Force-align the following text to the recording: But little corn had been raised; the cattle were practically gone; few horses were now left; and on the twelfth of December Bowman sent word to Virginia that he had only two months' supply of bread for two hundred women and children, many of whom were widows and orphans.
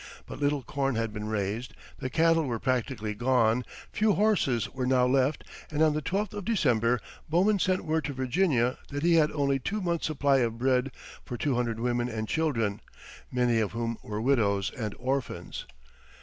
But 0.25 0.39
little 0.39 0.63
corn 0.63 0.95
had 0.95 1.13
been 1.13 1.27
raised; 1.27 1.75
the 1.99 2.09
cattle 2.09 2.45
were 2.45 2.57
practically 2.57 3.13
gone; 3.13 3.63
few 3.91 4.13
horses 4.13 4.67
were 4.67 4.87
now 4.87 5.05
left; 5.05 5.43
and 5.69 5.83
on 5.83 5.93
the 5.93 6.01
twelfth 6.01 6.33
of 6.33 6.43
December 6.43 6.99
Bowman 7.29 7.59
sent 7.59 7.85
word 7.85 8.05
to 8.05 8.13
Virginia 8.13 8.79
that 8.87 9.03
he 9.03 9.13
had 9.13 9.31
only 9.31 9.59
two 9.59 9.79
months' 9.79 10.07
supply 10.07 10.37
of 10.37 10.57
bread 10.57 10.91
for 11.23 11.37
two 11.37 11.53
hundred 11.53 11.79
women 11.79 12.09
and 12.09 12.27
children, 12.27 12.81
many 13.31 13.59
of 13.59 13.73
whom 13.73 13.99
were 14.01 14.19
widows 14.19 14.71
and 14.75 14.95
orphans. 14.97 15.67